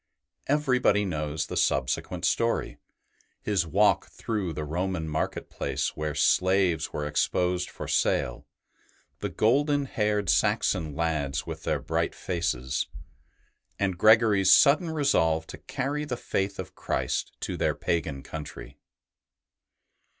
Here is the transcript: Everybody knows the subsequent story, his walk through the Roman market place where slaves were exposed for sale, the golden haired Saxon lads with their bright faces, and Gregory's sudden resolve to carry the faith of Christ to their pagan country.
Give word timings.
Everybody 0.47 1.05
knows 1.05 1.45
the 1.45 1.55
subsequent 1.55 2.25
story, 2.25 2.79
his 3.43 3.67
walk 3.67 4.07
through 4.09 4.51
the 4.51 4.63
Roman 4.63 5.07
market 5.07 5.47
place 5.47 5.95
where 5.95 6.15
slaves 6.15 6.91
were 6.91 7.05
exposed 7.05 7.69
for 7.69 7.87
sale, 7.87 8.47
the 9.19 9.29
golden 9.29 9.85
haired 9.85 10.27
Saxon 10.27 10.95
lads 10.95 11.45
with 11.45 11.65
their 11.65 11.79
bright 11.79 12.15
faces, 12.15 12.87
and 13.77 13.95
Gregory's 13.95 14.51
sudden 14.55 14.89
resolve 14.89 15.45
to 15.45 15.59
carry 15.59 16.03
the 16.03 16.17
faith 16.17 16.57
of 16.57 16.73
Christ 16.73 17.33
to 17.41 17.55
their 17.55 17.75
pagan 17.75 18.23
country. 18.23 18.79